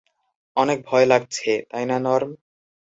অনেক 0.57 0.79
ভয় 0.85 1.05
লাগছে, 1.05 1.51
তাই 1.71 1.85
না 1.85 1.97
নর্ম? 1.99 2.31